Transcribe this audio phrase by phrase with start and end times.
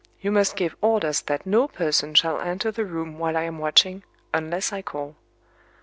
[0.19, 4.01] You must give orders that no person shall enter the room while I am watching,
[4.33, 5.15] unless I call."